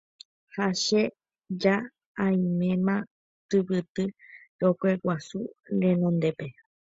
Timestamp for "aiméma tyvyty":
2.25-4.03